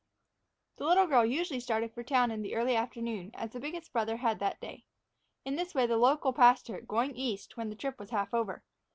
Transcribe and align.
The 0.77 0.85
little 0.85 1.05
girl 1.05 1.23
usually 1.23 1.59
started 1.59 1.93
for 1.93 2.01
town 2.01 2.31
in 2.31 2.41
the 2.41 2.55
early 2.55 2.75
afternoon, 2.75 3.29
as 3.35 3.51
the 3.51 3.59
biggest 3.59 3.93
brother 3.93 4.17
had 4.17 4.39
that 4.39 4.59
day. 4.59 4.83
In 5.45 5.57
this 5.57 5.75
way 5.75 5.85
the 5.85 5.95
local 5.95 6.33
passed 6.33 6.69
her, 6.69 6.81
going 6.81 7.15
east, 7.15 7.55
when 7.55 7.69
the 7.69 7.75
trip 7.75 7.99
was 7.99 8.09
half 8.09 8.33
over. 8.33 8.63